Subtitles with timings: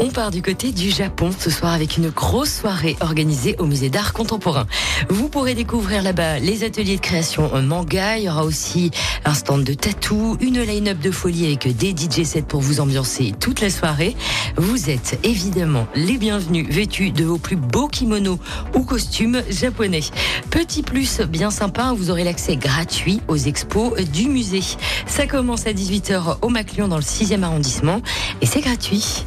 [0.00, 3.90] On part du côté du Japon ce soir avec une grosse soirée organisée au musée
[3.90, 4.66] d'art contemporain.
[5.08, 8.16] Vous pourrez découvrir là-bas les ateliers de création manga.
[8.16, 8.92] Il y aura aussi
[9.24, 13.34] un stand de tatou, une line-up de folie avec des DJ sets pour vous ambiancer
[13.40, 14.14] toute la soirée.
[14.56, 18.38] Vous êtes évidemment les bienvenus vêtus de vos plus beaux kimonos
[18.76, 20.02] ou costumes japonais.
[20.50, 24.62] Petit plus bien sympa, vous aurez l'accès gratuit aux expos du musée.
[25.06, 28.00] Ça commence à 18h au Maclion dans le 6e arrondissement
[28.40, 29.24] et c'est gratuit.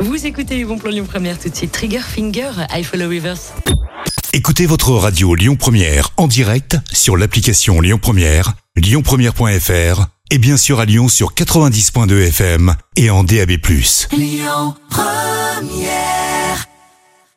[0.00, 1.72] Vous écoutez les bons plans Lyon Première tout de suite.
[1.72, 3.38] Trigger Finger, I Follow Rivers.
[4.32, 10.80] Écoutez votre radio Lyon Première en direct sur l'application Lyon Première, lyonpremière.fr et bien sûr
[10.80, 13.52] à Lyon sur 90.2 FM et en DAB+.
[14.12, 16.03] Lyon Première